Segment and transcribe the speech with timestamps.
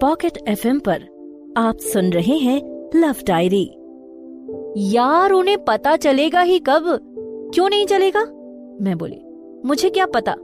[0.00, 1.02] Pocket FM पर
[1.56, 3.70] आप सुन रहे हैं लव डायरी
[4.76, 6.98] यार, उन्हें पता चलेगा ही कब।
[7.54, 8.20] क्यों नहीं चलेगा?
[8.84, 9.20] मैं बोली,
[9.68, 10.34] मुझे क्या पता?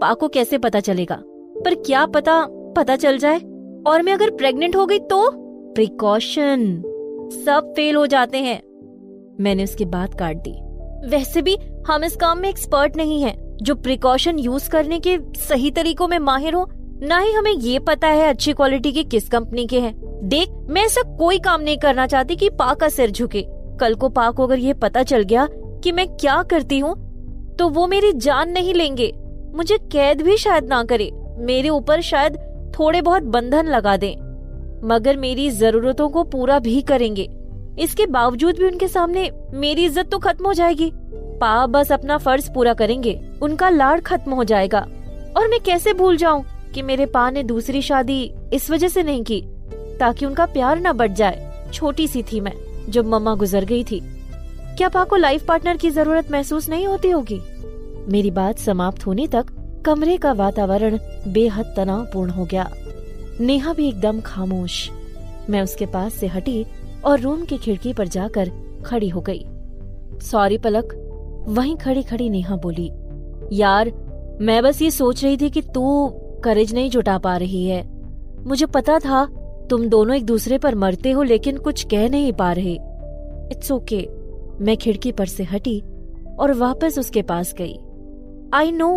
[0.00, 1.22] पा को कैसे पता चलेगा?
[1.64, 3.38] पर क्या पता पता चल जाए?
[3.86, 5.30] और मैं अगर प्रेग्नेंट हो गई तो?
[5.72, 6.82] प्रिकॉशन
[7.32, 8.62] सब फेल हो जाते हैं।
[9.40, 10.54] मैंने उसकी बात काट दी।
[11.08, 11.56] वैसे भी
[11.86, 16.18] हम इस काम में एक्सपर्ट नहीं हैं, जो प्रिकॉशन यूज़ करने के सही तरीकों में
[16.18, 19.94] माहिर हो। ना ही हमें ये पता है अच्छी क्वालिटी के किस कंपनी के हैं।
[20.22, 23.44] देख, मैं ऐसा कोई काम नहीं करना चाहती कि पा का सिर झुके।
[23.80, 25.46] कल को पा को अगर ये पता चल गया
[25.84, 26.94] कि मैं क्या करती हूँ
[27.58, 29.12] तो वो मेरी जान नहीं लेंगे।
[29.56, 32.38] मुझे कैद भी शायद ना करे। मेरे ऊपर शायद
[32.78, 34.14] थोड़े बहुत बंधन लगा दें।
[34.84, 37.28] मगर मेरी जरूरतों को पूरा भी करेंगे।
[37.78, 40.90] इसके बावजूद भी उनके सामने मेरी इज़्ज़त तो खत्म हो जाएगी।
[41.40, 44.86] पा बस अपना फ़र्ज़ पूरा करेंगे। उनका लाड़ खत्म हो जाएगा।
[45.36, 46.44] और मैं कैसे भूल जाऊँ?
[46.76, 49.44] कि मेरे पा ने दूसरी शादी इस वजह से नहीं की,
[50.00, 52.52] ताकि उनका प्यार न बढ़ जाए। छोटी सी थी मैं,
[52.88, 54.00] जब मम्मा गुजर गई थी।
[54.76, 57.40] क्या पा को लाइफ पार्टनर की ज़रूरत महसूस नहीं होती होगी?
[58.08, 59.46] मेरी बात समाप्त होने तक
[59.86, 62.70] कमरे का वातावरण बेहद तनावपूर्ण हो गया।
[63.40, 64.90] नेहा भी एकदम खामोश।
[65.50, 66.66] मैं उसके पास से हटी
[67.04, 68.50] और रूम की खिड़की पर जाकर
[68.86, 69.46] खड़ी हो गई।
[70.22, 70.88] सॉरी पलक,
[71.48, 72.90] वहीं खड़ी खड़ी नेहा बोली।
[73.52, 73.92] यार,
[74.40, 76.08] मैं बस ये सोच रही थी कि तू
[76.46, 77.82] करेज नहीं जुटा पा रही है।
[78.46, 79.24] मुझे पता था
[79.70, 82.74] तुम दोनों एक दूसरे पर मरते हो, लेकिन कुछ कह नहीं पा रहे।
[83.52, 84.60] It's okay okay.
[84.60, 85.80] मैं खिड़की पर से हटी
[86.38, 87.74] और वापस उसके पास गई।
[88.54, 88.90] I know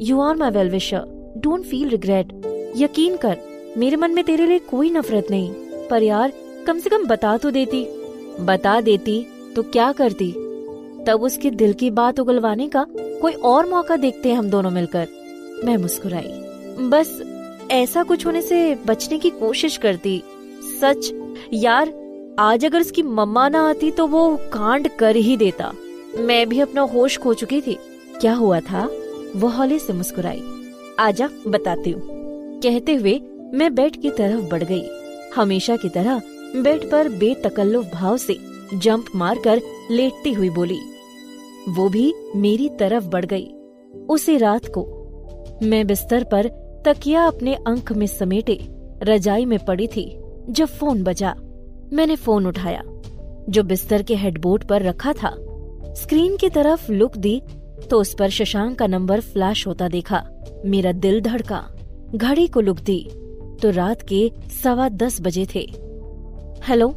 [0.00, 2.32] you are my well wisher don't feel regret
[2.76, 3.38] यकीन कर,
[3.76, 5.50] मेरे मन में तेरे लिए कोई नफरत नहीं।
[5.90, 6.32] पर यार,
[6.66, 7.86] कम से कम बता तो देती।
[8.40, 9.24] बता देती
[9.56, 10.32] तो क्या करती?
[11.04, 15.08] तब उसके दिल की बात उगलवाने का कोई और मौका देखते हैं हम दोनों मिलकर।
[15.64, 16.47] मैं मुस्कुराई।
[16.80, 17.22] बस
[17.70, 20.22] ऐसा कुछ होने से बचने की कोशिश करती।
[20.80, 21.10] सच,
[21.52, 21.92] यार,
[22.38, 25.72] आज अगर उसकी मम्मा ना आती तो वो कांड कर ही देता।
[26.18, 27.76] मैं भी अपना होश खो चुकी थी।
[28.20, 28.88] क्या हुआ था?
[29.36, 30.42] वो हौले से मुस्कुराई।
[30.98, 32.02] आजा, बताती हूँ।
[32.60, 33.20] कहते हुए
[33.54, 34.82] मैं बेड की तरफ़ बढ़ गई।
[35.36, 36.20] हमेशा की तरह
[36.56, 38.36] बेड पर बेतकल्लुफ भाव से
[38.74, 40.78] जंप मारकर लेटती हुई बोली,
[41.68, 43.46] वो भी मेरी तरफ़ बढ़ गई।
[44.08, 44.86] उसी रात को
[45.62, 48.68] मैं बिस्तर पर तकिया अपने अंक में समेटे
[49.02, 50.18] रजाई में पड़ी थी,
[50.50, 51.34] जब फ़ोन बजा।
[51.92, 52.82] मैंने फ़ोन उठाया।
[53.48, 55.34] जो बिस्तर के हेडबोर्ड पर रखा था,
[55.94, 57.42] स्क्रीन की तरफ़ लुक दी
[57.90, 60.26] तो उस पर शशांक का नंबर फ्लैश होता देखा।
[60.64, 61.68] मेरा दिल धड़का,
[62.14, 63.08] घड़ी को लुक दी।
[63.62, 64.32] तो रात के
[64.64, 65.72] सवा दस बजे थे।
[66.64, 66.88] हेलो,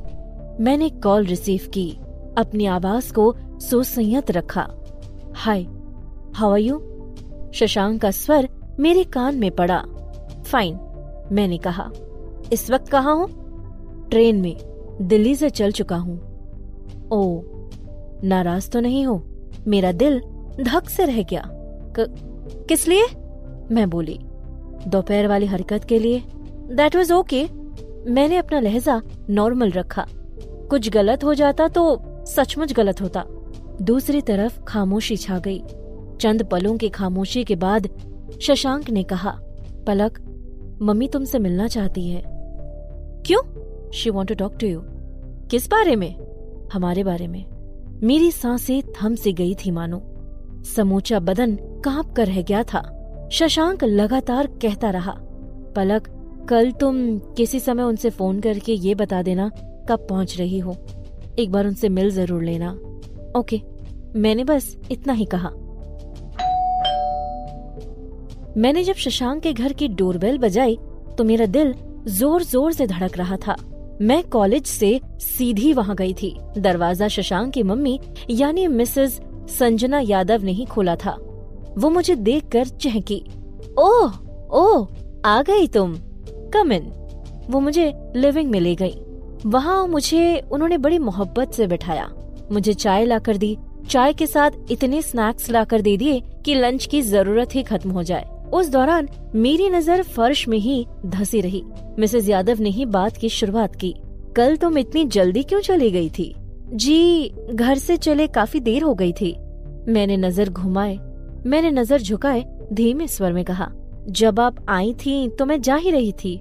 [0.60, 1.92] मैंने कॉल रिसीव की।
[2.38, 4.70] अपनी आवाज़ को सुसंयत रखा।
[5.36, 5.68] Hi,
[6.34, 6.82] how are you?
[7.54, 8.50] Shashank का स्वर
[8.82, 9.84] मेरे कान में पड़ा।
[10.46, 10.80] फाइन
[11.32, 11.92] मैंने कहा।
[12.54, 13.28] इस वक्त कहा हूँ?
[14.10, 14.58] ट्रेन में
[15.02, 16.18] दिल्ली से चल चुका हूँ।
[17.12, 17.42] ओ
[18.24, 19.24] नाराज़ तो नहीं हो?
[19.68, 20.20] मेरा दिल
[20.62, 21.44] धक से रह गया।
[22.00, 22.06] क,
[22.70, 23.08] किस लिए?
[23.72, 24.20] मैं बोली
[24.88, 26.24] दोपहर वाली हरकत के लिए।
[26.72, 27.44] दैट वॉज़ ओके
[28.08, 30.08] मैंने अपना लहजा नॉर्मल रखा।
[30.70, 33.24] कुछ गलत हो जाता तो सचमुच गलत होता।
[33.82, 35.64] दूसरी तरफ़ खामोशी छा गई।
[36.22, 37.90] चंद पलों की खामोशी के बाद
[38.40, 39.40] शशांक ने कहा,
[39.88, 40.20] पलक,
[40.82, 42.24] मम्मी तुमसे मिलना चाहती है।
[43.26, 43.42] क्यों?
[43.92, 44.82] She want to talk to you
[45.52, 46.16] किस बारे में?
[46.74, 47.46] हमारे बारे में।
[48.04, 50.02] मेरी साँसें थम सी गई थी, मानो।
[50.76, 52.98] समूचा बदन काँप कर रह गया था।
[53.32, 55.16] शशांक लगातार कहता रहा,
[55.76, 56.08] पलक,
[56.50, 59.50] कल तुम किसी समय उनसे फ़ोन करके ये बता देना
[59.90, 60.76] कब पहुँच रही हो।
[61.40, 62.72] एक बार उनसे मिल ज़रूर लेना।
[63.40, 63.62] ओके,
[64.16, 65.50] मैंने बस इतना ही कहा।
[68.58, 70.78] मैंने जब शशांक के घर की डोरबेल बजाई
[71.18, 71.74] तो मेरा दिल
[72.08, 73.56] ज़ोर ज़ोर से धड़क रहा था।
[74.02, 79.20] मैं कॉलेज से सीधी वहाँ गई थी। दरवाज़ा शशांक की मम्मी, यानी मिसेस
[79.50, 81.12] संजना यादव ने ही खोला था।
[81.78, 83.24] वो मुझे देखकर चहकी।
[83.80, 84.18] ओह
[84.54, 84.88] ओह,
[85.26, 85.96] आ गई तुम।
[86.54, 86.92] कम इन।
[87.50, 88.94] वो मुझे लिविंग में ले गई।
[89.46, 92.10] वहाँ मुझे, उन्होंने बड़ी मोहब्बत से बिठाया।
[92.52, 93.58] मुझे चाय लाकर दी।
[93.90, 98.04] चाय के साथ इतने स्नैक्स लाकर दे दिए कि लंच की ज़रूरत ही खत्म हो
[98.04, 101.64] जाए। उस दौरान मेरी नज़र फर्श में ही धसी रही।
[102.00, 103.94] मिसेज यादव ने ही बात की, शुरुआत की।
[104.36, 106.34] कल तुम इतनी जल्दी क्यों चली गई थी?
[106.68, 109.36] जी, घर से चले काफ़ी देर हो गई थी।
[109.88, 110.96] मैंने नज़र घुमाए,
[111.46, 112.44] मैंने नज़र झुकाए,
[112.74, 113.72] धीमे स्वर में कहा,
[114.10, 116.38] जब आप आई थी तो मैं जा ही रही थी।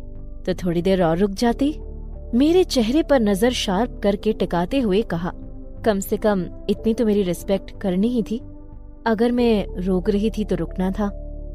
[0.47, 1.75] तो थोड़ी देर और रुक जाती?
[2.35, 5.33] मेरे चेहरे पर नज़र शार्प करके टिकाते हुए कहा,
[5.85, 8.39] कम से कम इतनी तो मेरी रिस्पेक्ट करनी ही थी।
[9.07, 11.09] अगर मैं रोक रही थी तो रुकना था।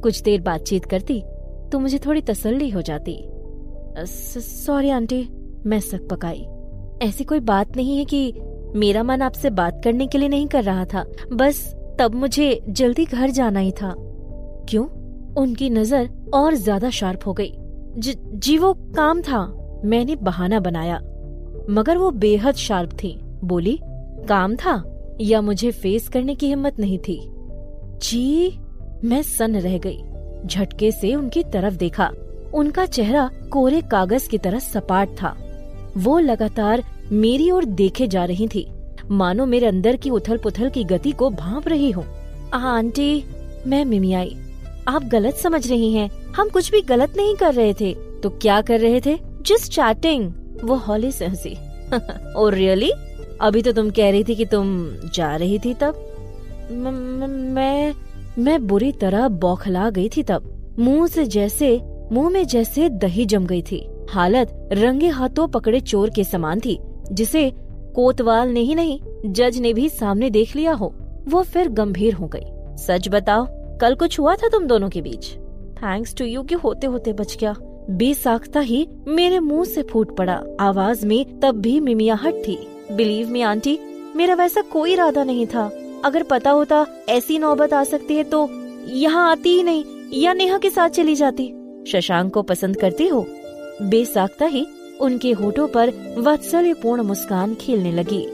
[0.06, 1.22] कुछ देर बातचीत करती
[1.72, 3.18] तो मुझे थोड़ी तसल्ली हो जाती।
[3.98, 5.22] सॉरी आंटी
[5.66, 6.46] मैं सक पकाई।
[7.02, 8.31] ऐसी कोई बात नहीं है कि
[8.75, 11.04] मेरा मन आपसे बात करने के लिए नहीं कर रहा था।
[11.34, 11.63] बस
[12.00, 13.94] तब मुझे जल्दी घर जाना ही था।
[14.69, 14.86] क्यों?
[15.36, 17.51] उनकी नज़र और ज़्यादा शार्प हो गई।
[17.98, 19.46] ज, जी वो काम था।
[19.86, 21.00] मैंने बहाना बनाया।
[21.69, 23.78] मगर वो बेहद शार्प थी। बोली
[24.30, 24.84] काम था
[25.22, 27.19] या मुझे फेस करने की हिम्मत नहीं थी?
[28.04, 28.60] जी?
[29.03, 30.00] मैं सन रह गई।
[30.45, 32.12] झटके से उनकी तरफ़ देखा।
[32.53, 35.38] उनका चेहरा कोरे कागज़ की तरह सपाट था।
[35.97, 38.68] वो लगातार मेरी ओर देखे जा रही थी।
[39.12, 42.06] मानो मेरे अंदर की उथल पुथल की गति को भाप रही हूँ।
[42.53, 43.24] आंटी
[43.68, 44.38] मैं मिमियाई
[44.88, 47.94] आप गलत समझ रही हैं। हम कुछ भी गलत नहीं कर रहे थे।
[48.24, 49.19] तो क्या कर रहे थे?
[49.41, 50.33] जस्ट चैटिंग
[50.63, 51.57] वो हॉली से हँसी
[52.36, 52.91] और रियली
[53.41, 56.12] अभी तो तुम कह रही थी कि तुम जा रही थी तब?
[56.71, 57.94] म, म, मैं
[58.40, 63.46] मैं बुरी तरह बौखला गई थी तब। मुँह से जैसे, मुँह में जैसे दही जम
[63.46, 66.80] गई थी। हालत रंगे हाथों पकड़े चोर के समान थी,
[67.12, 67.54] जिसे
[67.96, 70.96] कोतवाल ने ही नहीं, जज ने भी सामने देख लिया हो।
[71.28, 75.32] वो फिर गंभीर हो गई। सच बताओ, कल कुछ हुआ था तुम दोनों के बीच?
[75.78, 77.56] थैंक्स टू यू कि होते होते बच गया।
[77.90, 83.42] बेसाख्ता ही मेरे मुँह से फूट पड़ा। आवाज़ में तब भी मिमियाहट थी। बिलीव मी
[83.42, 83.80] आंटी,
[84.16, 85.72] मेरा वैसा कोई इरादा नहीं था।
[86.06, 88.48] अगर पता होता ऐसी नौबत आ सकती है तो
[88.88, 91.54] यहाँ आती ही नहीं या नेहा के साथ चली जाती।
[91.88, 93.25] शशांक को पसंद करती हो?
[93.81, 94.66] बेसाख्ता ही
[95.02, 98.25] उनके होठों पर वात्सल्यपूर्ण मुस्कान खेलने लगी।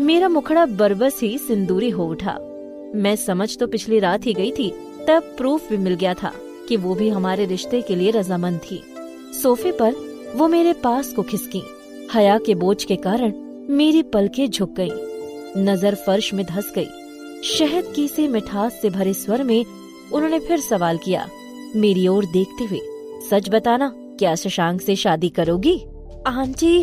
[0.00, 2.38] मेरा मुखड़ा बरबस ही सिंदूरी हो उठा।
[2.94, 4.70] मैं समझ तो पिछली रात ही गई थी
[5.08, 6.32] तब प्रूफ भी मिल गया था
[6.68, 8.82] कि वो भी हमारे रिश्ते के लिए रजामंद थी।
[9.42, 9.94] सोफे पर
[10.36, 11.62] वो मेरे पास को खिसकी।
[12.14, 13.32] हया के बोझ के कारण
[13.70, 14.90] मेरी पलकें झुक गईं,
[15.58, 19.64] नज़र फर्श में धस गई। शहद की से मिठास से भरे स्वर में
[20.12, 21.26] उन्होंने फिर सवाल किया,
[21.76, 22.80] मेरी ओर देखते हुए,
[23.30, 25.76] सच बताना, क्या शशांक से शादी करोगी?
[26.26, 26.78] आंटी,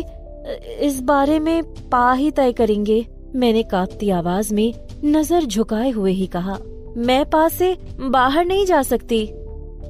[0.80, 3.04] इस बारे में पा ही तय करेंगे,
[3.34, 4.72] मैंने कांपती आवाज़ में
[5.04, 6.58] नज़र झुकाए हुए ही कहा।
[6.98, 9.26] मैं पास से बाहर नहीं जा सकती।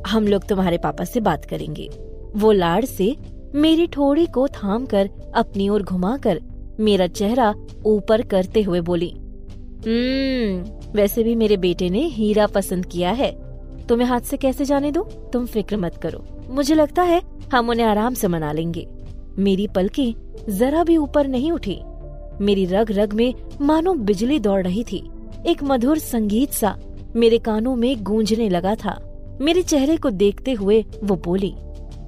[0.07, 1.89] हम लोग तुम्हारे पापा से बात करेंगे।
[2.37, 3.15] वो लाड़ से
[3.55, 6.41] मेरी ठोड़ी को थाम कर अपनी ओर घुमाकर
[6.81, 7.55] मेरा चेहरा
[7.87, 9.11] ऊपर करते हुए बोली
[9.87, 13.31] हम्म वैसे भी मेरे बेटे ने हीरा पसंद किया है।
[13.87, 15.03] तुम्हें हाथ से कैसे जाने दो?
[15.33, 17.21] तुम फ़िक्र मत करो। मुझे लगता है
[17.55, 18.87] हम उन्हें आराम से मना लेंगे।
[19.39, 20.15] मेरी पलकें
[20.49, 21.81] जरा भी ऊपर नहीं उठी।
[22.41, 25.11] मेरी रग रग में मानो बिजली दौड़ रही थी।
[25.47, 26.77] एक मधुर संगीत सा
[27.17, 28.99] मेरे कानों में गूंजने लगा था।
[29.41, 31.55] मेरे चेहरे को देखते हुए वो बोली,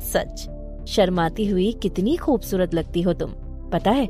[0.02, 0.48] सच,
[0.88, 3.30] शर्माती हुई कितनी खूबसूरत लगती हो तुम।
[3.72, 4.08] पता है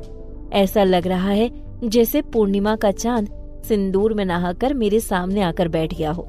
[0.53, 1.49] ऐसा लग रहा है
[1.83, 3.29] जैसे पूर्णिमा का चाँद
[3.65, 6.27] सिंदूर में नहाकर मेरे सामने आकर बैठ गया हो।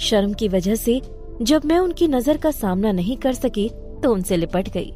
[0.00, 1.00] शर्म की वजह से
[1.42, 3.68] जब मैं उनकी नज़र का सामना नहीं कर सकी
[4.02, 4.92] तो उनसे लिपट गई।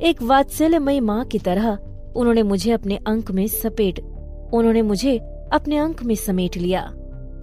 [0.00, 1.78] एक वात्सल्यमयी माँ की तरह
[2.16, 4.00] उन्होंने मुझे अपने अंक में सपेट,
[4.54, 5.16] उन्होंने मुझे
[5.52, 6.90] अपने अंक में समेट लिया।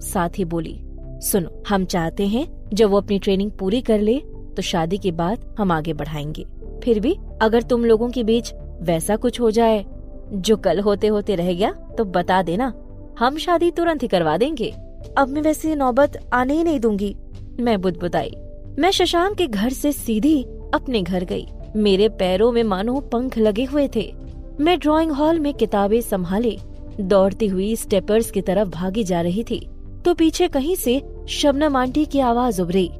[0.02, 0.78] साथ ही बोली,
[1.22, 4.18] सुनो, हम चाहते हैं जब वो अपनी ट्रेनिंग पूरी कर ले
[4.56, 6.46] तो शादी के बाद हम आगे बढ़ाएँगे।
[6.84, 9.84] फिर भी अगर तुम लोगों के बीच वैसा कुछ हो जाए
[10.32, 12.72] जो कल होते होते रह गया तो बता देना।
[13.18, 14.74] हम शादी तुरंत ही करवा देंगे।
[15.18, 17.16] अब मैं वैसे नौबत आने ही नहीं दूँगी।
[17.60, 18.32] मैं बुदबुदाई।
[18.78, 20.42] मैं शशांक के घर से सीधी
[20.74, 21.46] अपने घर गई।
[21.76, 24.14] मेरे पैरों में मानो पंख लगे हुए थे।
[24.60, 26.58] मैं ड्राइंग हॉल में किताबें संभाले।
[27.00, 29.68] दौड़ती हुई स्टेपर्स की तरफ़ भागी जा रही थी।
[30.04, 32.90] तो पीछे कहीं से शबनम आंटी की आवाज़ उभरी।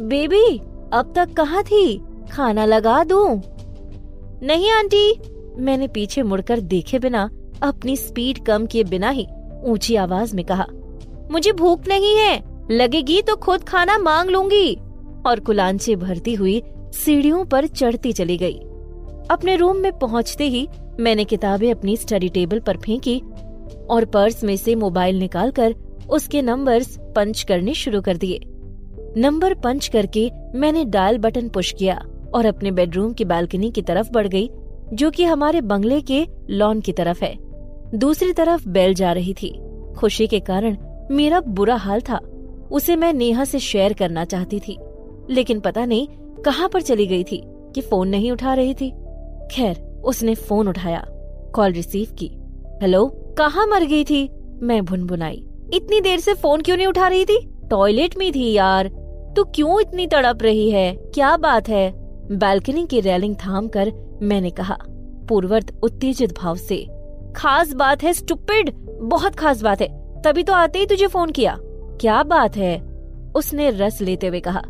[0.00, 0.58] बेबी,
[0.92, 2.02] अब तक कहाँ थी?
[2.30, 3.42] खाना लगा दूँ?
[4.42, 5.20] नहीं, आंटी।
[5.58, 7.28] मैंने पीछे मुड़कर देखे बिना
[7.62, 9.26] अपनी स्पीड कम किए बिना ही
[9.64, 10.66] ऊँची आवाज़ में कहा,
[11.30, 14.74] मुझे भूख नहीं है। लगेगी तो खुद खाना मांग लूँगी।
[15.26, 16.62] और कुलांचे भरती हुई
[16.94, 18.58] सीढ़ियों पर चढ़ती चली गई।
[19.30, 20.66] अपने रूम में पहुँचते ही
[21.00, 23.18] मैंने किताबें अपनी स्टडी टेबल पर फेंकी
[23.90, 25.74] और पर्स में से मोबाइल निकालकर
[26.10, 28.40] उसके नंबर्स पंच करने शुरू कर दिए।
[29.16, 32.00] नंबर पंच करके मैंने डायल बटन पुश किया
[32.34, 34.48] और अपने बेडरूम की बालकनी की तरफ़ बढ़ गई
[34.92, 37.38] जो कि हमारे बंगले के लॉन की तरफ़ है।
[37.94, 39.60] दूसरी तरफ़ बेल जा रही थी।
[39.98, 40.76] खुशी के कारण
[41.10, 42.20] मेरा बुरा हाल था।
[42.70, 44.78] उसे मैं नेहा से शेयर करना चाहती थी।
[45.30, 46.08] लेकिन पता नहीं
[46.42, 48.90] कहाँ पर चली गई थी कि फ़ोन नहीं उठा रही थी।
[49.52, 51.04] खैर, उसने फ़ोन उठाया,
[51.54, 52.30] कॉल रिसीव की।
[52.82, 53.06] हेलो,
[53.38, 54.30] कहाँ मर गई थी?
[54.62, 57.48] मैं भुनभुनाई। इतनी देर से फ़ोन क्यों नहीं उठा रही थी?
[57.70, 58.88] टॉयलेट में थी यार।
[59.36, 60.94] तू क्यों इतनी तड़प रही है?
[60.94, 61.92] क्या बात है?
[62.38, 64.76] बालकनी की रेलिंग थाम कर मैंने कहा
[65.28, 66.76] पूर्वर्त उत्तेजित भाव से
[67.36, 68.70] खास बात है स्टुपिड
[69.00, 69.88] बहुत खास बात है
[70.22, 71.56] तभी तो आते ही तुझे फ़ोन किया।
[72.00, 72.78] क्या बात है?
[73.36, 74.62] उसने रस लेते हुए कहा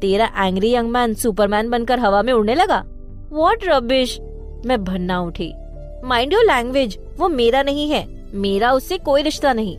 [0.00, 2.84] तेरा एंग्री यंग मैन सुपरमैन बनकर हवा में उड़ने लगा?
[3.30, 4.18] वॉट रबिश
[4.66, 5.52] मैं भन्ना उठी
[6.04, 9.76] माइंड योर लैंग्वेज वो मेरा नहीं है मेरा उससे कोई रिश्ता नहीं।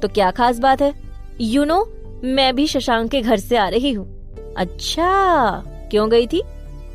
[0.00, 0.92] तो क्या खास बात है?
[1.40, 6.10] यू you नो know, मैं भी शशांक के घर से आ रही हूँ। अच्छा क्यों
[6.10, 6.42] गई थी?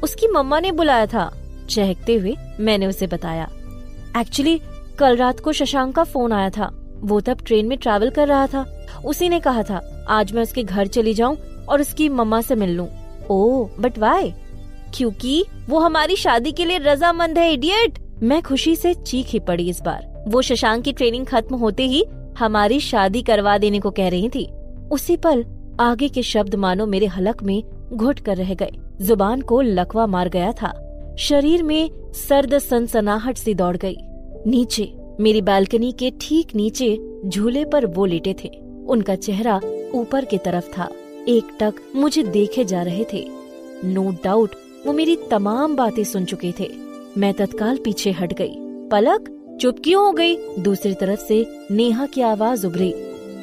[0.04, 1.32] उसकी मम्मा ने बुलाया था।
[1.70, 3.50] चहकते हुए मैंने उसे बताया।
[4.18, 4.60] एक्चुअली
[5.00, 8.48] कल रात को शशांक का फ़ोन आया था। वो तब ट्रेन में ट्रैवल कर रहा
[8.48, 8.66] था।
[9.06, 11.38] उसी ने कहा था, आज मैं उसके घर चली जाऊँ
[11.70, 12.88] और उसकी मम्मा से मिल लूँ।
[13.32, 14.34] ओ बट वाई
[14.96, 19.70] क्योंकि वो हमारी शादी के लिए रजामंद है इडियट मैं खुशी से चीख ही पड़ी
[19.70, 22.04] इस बार। वो शशांक की ट्रेनिंग खत्म होते ही
[22.40, 24.46] हमारी शादी करवा देने को कह रही थी।
[24.92, 25.46] उसी पल
[25.80, 27.62] आगे के शब्द मानो मेरे हलक में
[27.94, 30.74] घुट कर रह गए। ज़ुबान को लकवा मार गया था।
[31.20, 33.96] शरीर में सर्द सनसनाहट सी दौड़ गई।
[34.48, 38.50] नीचे, मेरी बालकनी के ठीक नीचे झूले पर वो लेटे थे।
[38.88, 39.62] उनका चेहरा
[39.94, 40.90] ऊपर की तरफ़ था।
[41.28, 43.28] एक टक मुझे देखे जा रहे थे।
[43.86, 44.50] नो डाउट,
[44.88, 46.72] वो मेरी तमाम बातें सुन चुके थे।
[47.18, 48.56] मैं तत्काल पीछे हट गई।
[48.92, 50.36] पलक, चुप क्यों हो गई?
[50.60, 52.94] दूसरी तरफ़ से नेहा की आवाज़ उभरी।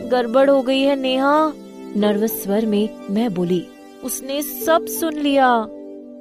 [0.09, 1.53] गड़बड़ हो गई है नेहा।
[1.97, 3.67] नर्वस स्वर में मैं बोली,
[4.05, 5.67] उसने सब सुन लिया।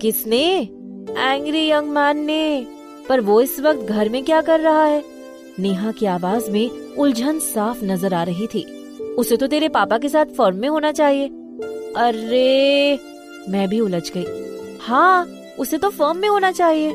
[0.01, 0.67] किसने?
[1.17, 2.67] एंग्री यंग मैन ने।
[3.09, 5.03] पर वो इस वक्त घर में क्या कर रहा है?
[5.59, 8.63] नेहा की आवाज़ में उलझन साफ़ नज़र आ रही थी।
[9.17, 11.27] उसे तो तेरे पापा के साथ फॉर्म में होना चाहिए।
[11.97, 12.99] अरे,
[13.49, 14.25] मैं भी उलझ गई।
[14.81, 16.93] हाँ उसे तो फॉर्म में होना चाहिए।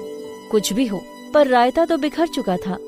[0.51, 1.01] कुछ भी हो,
[1.35, 2.79] पर रायता तो बिखर चुका था।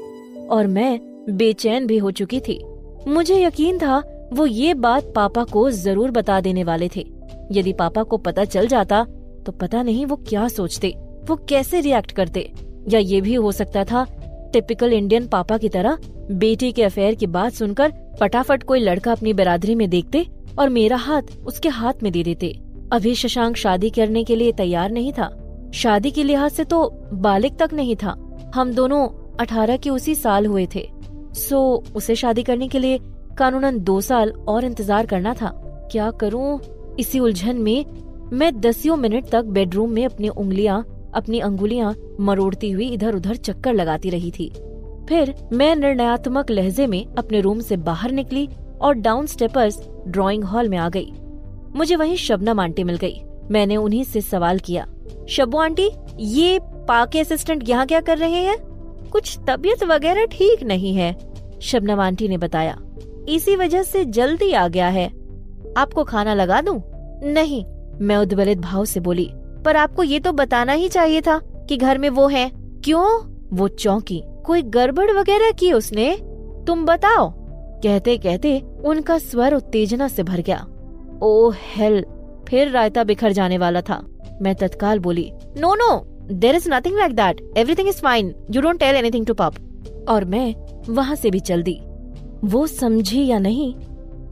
[0.50, 2.64] और मैं बेचैन भी हो चुकी थी।
[3.08, 7.06] मुझे यकीन था, वो ये बात पापा को ज़रूर बता देने वाले थे।
[7.52, 9.06] यदि पापा को पता चल जाता
[9.46, 10.94] तो पता नहीं वो क्या सोचते।
[11.28, 12.50] वो कैसे रिएक्ट करते?
[12.88, 14.06] या ये भी हो सकता था
[14.52, 15.98] टिपिकल इंडियन पापा की तरह,
[16.32, 20.26] बेटी के अफेयर की बात सुनकर फटाफट कोई लड़का अपनी बिरादरी में देखते
[20.58, 22.54] और मेरा हाथ उसके हाथ में दे देते।
[22.92, 25.30] अभी शशांक शादी करने के लिए तैयार नहीं था।
[25.74, 28.16] शादी के लिहाज से तो बालिक तक नहीं था।
[28.54, 29.06] हम दोनों
[29.40, 30.88] अठारह के उसी साल हुए थे।
[31.34, 31.60] सो
[31.96, 32.98] उसे शादी करने के लिए
[33.38, 35.52] कानूनन दो साल और इंतज़ार करना था।
[35.92, 36.58] क्या करूँ?
[37.00, 37.84] इसी उलझन में
[38.32, 40.84] मैं दसियों मिनट तक बेडरूम में अपनी उंगलियाँ
[41.16, 44.48] अपनी अंगुलियाँ मरोड़ती हुई इधर उधर चक्कर लगाती रही थी।
[45.08, 48.48] फिर मैं निर्णयात्मक लहजे में अपने रूम से बाहर निकली
[48.80, 51.12] और डाउन स्टेपर्स ड्राइंग हॉल में आ गई।
[51.76, 53.20] मुझे वहीं शबनम आंटी मिल गई।
[53.50, 54.86] मैंने उन्हीं से सवाल किया,
[55.28, 56.58] शब्बू आंटी, ये
[56.88, 58.56] पाके असिस्टेंट यहाँ क्या कर रहे हैं?
[59.12, 61.14] कुछ तबीयत वगैरह ठीक नहीं है?
[61.62, 62.78] शबनम आंटी ने बताया,
[63.28, 65.06] इसी वजह से जल्दी आ गया है।
[65.76, 66.80] आपको खाना लगा दूँ?
[67.24, 67.64] नहीं,
[68.00, 69.30] मैं उद्वलित भाव से बोली
[69.66, 72.50] पर आपको ये तो बताना ही चाहिए था कि घर में वो है।
[72.84, 73.06] क्यों?
[73.52, 76.16] वो चौंकी। कोई गड़बड़ वगैरह की उसने?
[76.66, 77.32] तुम बताओ।
[77.82, 80.66] कहते कहते उनका स्वर उत्तेजना से भर गया।
[81.22, 82.04] ओ हेल
[82.48, 84.04] फिर रायता बिखर जाने वाला था।
[84.42, 85.88] मैं तत्काल बोली no no
[86.32, 89.54] there is nothing like that everything is fine you don't tell anything to pup
[90.08, 90.54] और मैं
[90.88, 91.80] वहाँ से भी चल दी।
[92.44, 93.74] वो समझी या नहीं,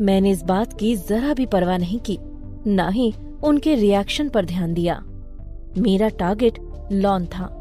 [0.01, 2.19] मैंने इस बात की जरा भी परवाह नहीं की।
[2.67, 3.13] न ही
[3.45, 5.03] उनके रिएक्शन पर ध्यान दिया।
[5.79, 6.59] मेरा टारगेट
[6.93, 7.61] लॉन था।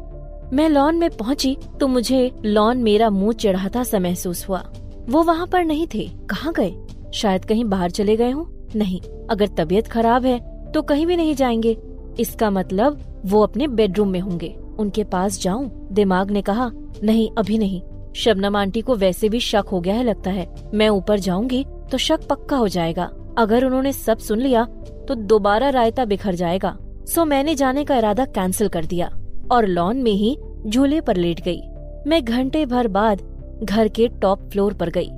[0.52, 4.62] मैं लॉन में पहुँची तो मुझे लॉन मेरा मुँह चढ़ाता सा महसूस हुआ।
[5.08, 6.74] वो वहाँ पर नहीं थे। कहाँ गए?
[7.14, 8.44] शायद कहीं बाहर चले गए हों?
[8.76, 10.38] नहीं। अगर तबीयत खराब है
[10.72, 11.76] तो कहीं भी नहीं जाएँगे।
[12.20, 15.88] इसका मतलब वो अपने बेडरूम में होंगे। उनके पास जाऊँ?
[15.92, 16.70] दिमाग ने कहा,
[17.02, 17.82] नहीं, अभी नहीं।
[18.16, 21.98] शबनम आंटी को वैसे भी शक हो गया है, लगता है। मैं ऊपर जाऊँगी तो
[21.98, 24.64] शक पक्का हो जाएगा। अगर उन्होंने सब सुन लिया
[25.08, 29.10] तो दोबारा रायता बिखर जाएगा। सो मैंने जाने का इरादा कैंसिल कर दिया
[29.52, 31.60] और लॉन में ही झूले पर लेट गई।
[32.06, 33.22] मैं घंटे भर बाद
[33.62, 35.08] घर के टॉप फ्लोर पर गई,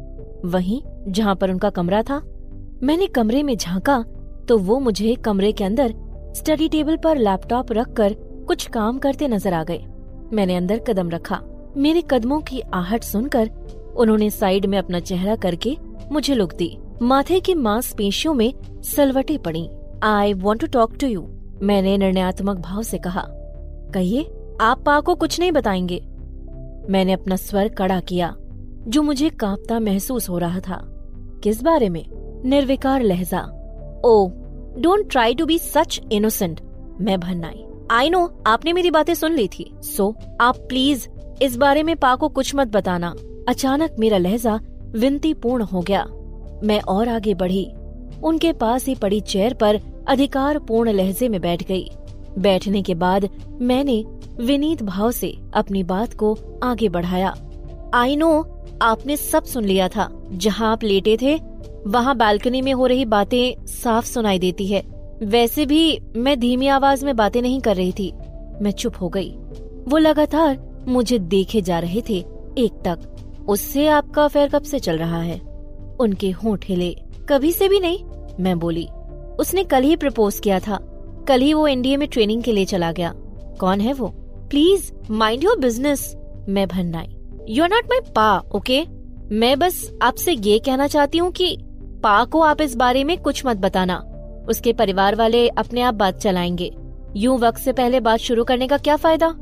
[0.44, 2.20] वहीं जहाँ पर उनका कमरा था।
[2.82, 4.02] मैंने कमरे में झांका
[4.48, 5.94] तो वो मुझे कमरे के अंदर
[6.36, 8.14] स्टडी टेबल पर लैपटॉप रखकर
[8.48, 9.84] कुछ काम करते नज़र आ गए।
[10.32, 11.40] मैंने अंदर कदम रखा।
[11.76, 13.50] मेरे कदमों की आहट सुनकर
[13.96, 15.76] उन्होंने साइड में अपना चेहरा करके
[16.12, 18.52] मुझे लुक दी। माथे की मांसपेशियों में
[18.84, 19.68] सलवटे पड़ी।
[20.04, 21.20] I want to talk to you
[21.62, 23.24] मैंने निर्णयात्मक भाव से कहा
[23.94, 26.06] कहिए आप पा को कुछ नहीं बताएँगे।
[26.90, 28.36] मैंने अपना स्वर कड़ा किया
[28.88, 30.82] जो मुझे कांपता महसूस हो रहा था।
[31.42, 32.06] किस बारे में?
[32.44, 33.40] निर्विकार लहजा।
[34.04, 34.28] ओ
[34.78, 36.60] don't try to be such innocent
[37.00, 41.08] मैं भन्नाई। आई नो आपने मेरी बातें सुन ली थी। सो so, आप प्लीज़
[41.42, 43.14] इस बारे में पा को कुछ मत बताना।
[43.48, 46.06] अचानक मेरा लहजा विनती पूर्ण हो गया।
[46.64, 47.72] मैं और आगे बढ़ी।
[48.22, 51.90] उनके पास ही पड़ी चेयर पर अधिकार पूर्ण लहजे में बैठ गई।
[52.38, 53.28] बैठने के बाद
[53.60, 54.04] मैंने
[54.40, 57.34] विनीत भाव से अपनी बात को आगे बढ़ाया।
[57.94, 61.40] आई नो, आपने सब सुन लिया था। जहाँ आप लेटे थे,
[61.86, 64.82] वहाँ बालकनी में हो रही बातें साफ़ सुनाई देती है।
[65.22, 68.12] वैसे भी मैं धीमी आवाज़ में बातें नहीं कर रही थी।
[68.62, 69.30] मैं चुप हो गई।
[69.88, 72.26] वो लगातार मुझे देखे जा रहे थे
[72.58, 72.98] एक तक।
[73.48, 75.40] उससे आपका अफेयर कब से चल रहा है?
[76.00, 76.96] उनके होंठ हिले
[77.28, 77.98] कभी से भी नहीं,
[78.40, 78.88] मैं बोली।
[79.38, 80.78] उसने कल ही प्रपोज किया था।
[81.28, 83.14] कल ही वो एनडीए में ट्रेनिंग के लिए चला गया।
[83.60, 84.08] कौन है वो?
[84.50, 86.16] प्लीज़ माइंड योर बिज़नेस
[86.48, 87.16] मैं भन्नाई।
[87.48, 88.84] You are not my pa okay
[89.32, 91.58] मैं बस आपसे ये कहना चाहती हूँ कि
[92.02, 93.96] पा को आप इस बारे में कुछ मत बताना।
[94.48, 96.74] उसके परिवार वाले अपने आप बात चलाएँगे।
[97.16, 99.34] यूँ वक्त से पहले बात शुरू करने का क्या फ़ायदा?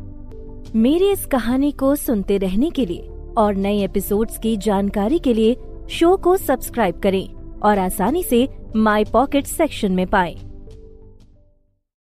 [0.76, 3.08] मेरी इस कहानी को सुनते रहने के लिए
[3.38, 5.56] और नए एपिसोड्स की जानकारी के लिए
[5.90, 7.33] शो को सब्सक्राइब करें।
[7.64, 10.53] और आसानी से माई पॉकेट सेक्शन में पाएँ।